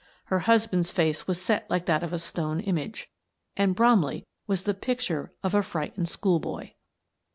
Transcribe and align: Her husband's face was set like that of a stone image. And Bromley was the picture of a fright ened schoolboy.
Her 0.33 0.39
husband's 0.39 0.89
face 0.89 1.27
was 1.27 1.39
set 1.39 1.69
like 1.69 1.85
that 1.85 2.01
of 2.01 2.11
a 2.11 2.17
stone 2.17 2.59
image. 2.59 3.11
And 3.55 3.75
Bromley 3.75 4.25
was 4.47 4.63
the 4.63 4.73
picture 4.73 5.31
of 5.43 5.53
a 5.53 5.61
fright 5.61 5.95
ened 5.95 6.07
schoolboy. 6.07 6.71